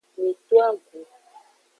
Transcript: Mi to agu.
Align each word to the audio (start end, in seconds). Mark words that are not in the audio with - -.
Mi 0.17 0.27
to 0.47 0.55
agu. 0.67 0.99